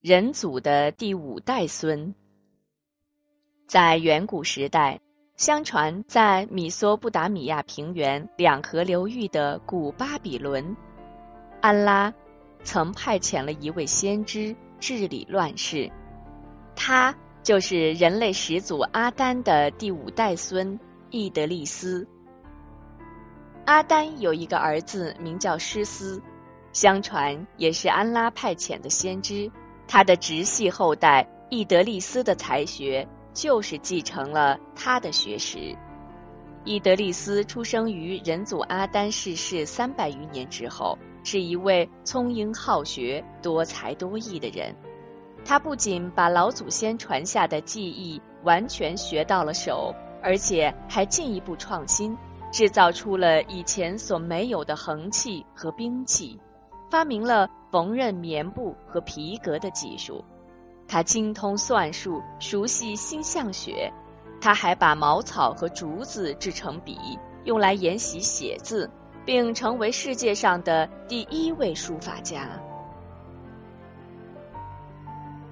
[0.00, 2.14] 人祖的第五代孙。
[3.66, 4.98] 在远古时代，
[5.36, 10.74] 相传在米索不达米亚平原两河流域的古巴比伦，
[11.60, 12.10] 安拉
[12.64, 15.92] 曾派遣了一位先知治理乱世，
[16.74, 20.80] 他就是人类始祖阿丹的第五代孙
[21.10, 22.08] 伊德利斯。
[23.66, 26.22] 阿丹有一个儿子名叫施斯，
[26.72, 29.52] 相传也是安拉派遣的先知。
[29.92, 33.04] 他的直系后代伊德利斯的才学，
[33.34, 35.76] 就是继承了他的学识。
[36.64, 44.72] 伊德利斯出生于人祖阿丹逝世三百余年之后，是一位聪颖好学、多才多艺的人。
[45.44, 52.16] 他不仅把老祖先传下的技艺完全学到了手，而且还进一步创新，
[52.52, 56.38] 制造出了以前所没有的横器和兵器。
[56.90, 60.24] 发明了缝纫棉布和皮革的技术，
[60.88, 63.90] 他精通算术，熟悉星象学，
[64.40, 66.98] 他还把茅草和竹子制成笔，
[67.44, 68.90] 用来研习写字，
[69.24, 72.48] 并成为世界上的第一位书法家。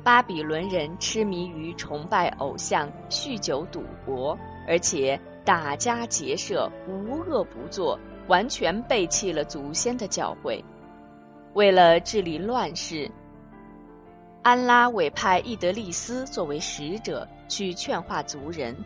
[0.02, 10.60] 巴比伦人痴迷于崇拜偶像、酗酒赌博，而且打家劫舍，无恶不作，完全背弃了祖先的教诲。
[11.58, 13.10] 为了治理乱世，
[14.44, 18.76] 安拉委派伊德利斯作为使者去劝化族人，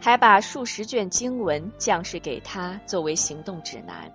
[0.00, 4.12] 还把数十卷经文降示给他作为行动指南。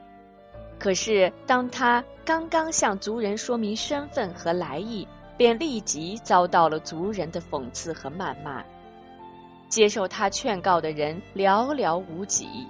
[0.77, 8.61] 可是，当他刚刚向族人说明身份和来意，便立即遭到了族人的讽刺和谩骂。
[9.69, 12.67] 接受他劝告的人寥寥无几。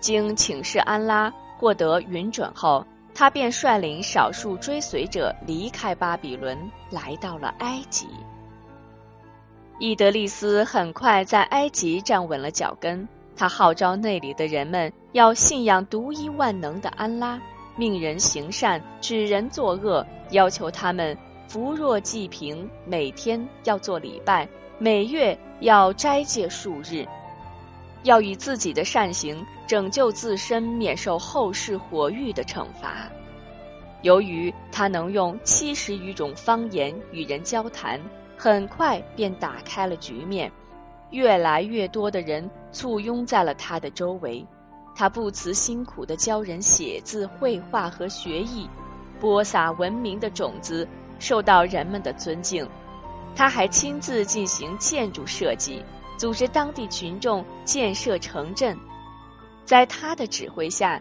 [0.00, 2.82] 经请示安拉，获得允准后。
[3.18, 8.06] 他便率领少数追随者离开巴比伦，来到了埃及。
[9.78, 13.08] 伊德利斯很快在埃及站稳了脚跟。
[13.34, 17.40] 他号召那里的人们要信仰独一万能的安拉，
[17.74, 21.16] 命人行善，指人作恶，要求他们
[21.48, 24.46] 扶弱济贫，每天要做礼拜，
[24.78, 27.06] 每月要斋戒数日。
[28.06, 33.10] 要以自己的善行拯救自身，免受后世火狱的惩罚。
[34.02, 38.00] 由于他能用七十余种方言与人交谈，
[38.36, 40.50] 很快便打开了局面。
[41.10, 44.46] 越来越多的人簇拥在了他的周围。
[44.94, 48.68] 他不辞辛苦地教人写字、绘画和学艺，
[49.20, 50.86] 播撒文明的种子，
[51.18, 52.68] 受到人们的尊敬。
[53.34, 55.82] 他还亲自进行建筑设计。
[56.16, 58.76] 组织当地群众建设城镇，
[59.64, 61.00] 在他的指挥下，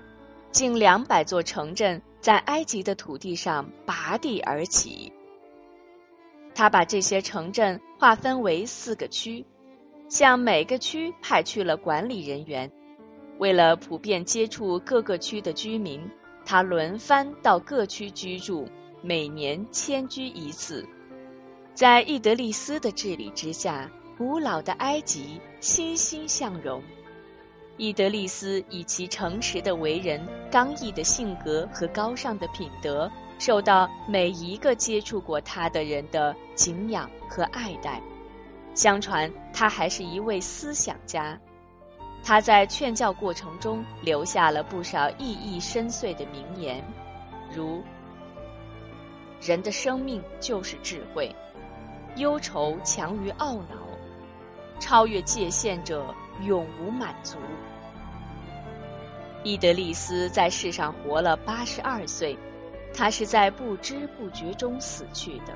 [0.52, 5.12] 近两百座城镇在埃及的土地上拔地而起。
[6.54, 9.46] 他把这些城镇划分为四个区，
[10.10, 12.70] 向每个区派去了管理人员。
[13.38, 16.02] 为了普遍接触各个区的居民，
[16.46, 18.68] 他轮番到各区居住，
[19.02, 20.86] 每年迁居一次。
[21.74, 23.90] 在伊德利斯的治理之下。
[24.18, 26.82] 古老的埃及欣欣向荣，
[27.76, 38.02] 伊德利斯以其诚实的为人、刚毅的性格和高尚的品德，受到每一个接触过他的人的敬仰和爱戴。
[38.74, 41.38] 相传他还是一位思想家，
[42.24, 46.82] 他在劝教过程中留下了不少意义深邃的名言，
[47.54, 47.84] 如
[49.46, 51.36] “人的生命就是智慧，
[52.16, 53.84] 忧愁强于懊恼。”
[54.80, 57.38] 超越界限者永无满足。
[59.44, 62.38] 伊德利斯在世上活了八十二岁，
[62.94, 65.54] 他是在不知不觉中死去的。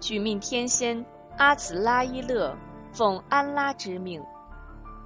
[0.00, 1.04] 取命天仙
[1.36, 2.56] 阿兹拉伊勒
[2.92, 4.22] 奉安拉之命，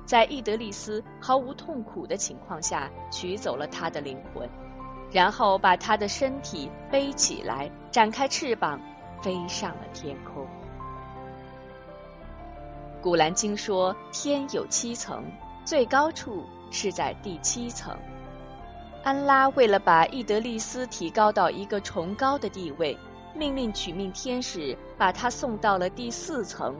[0.05, 4.49] 在伊德利斯毫无痛苦的情况下取走了他的灵魂，
[5.11, 8.79] 然后把他的身体背起来，展开翅膀，
[9.23, 10.47] 飞上了天空。
[13.03, 15.25] 古兰经说，天有七层，
[15.65, 17.97] 最高处是在第七层。
[19.03, 22.95] 安拉为了把伊德利斯提高到一个崇高的地位，
[23.35, 26.77] 命令取命天使把他送到了第四层，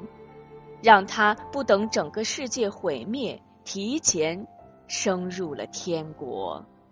[0.83, 4.47] 让他不等整个世界毁灭，提前
[4.89, 6.63] 升入了天国。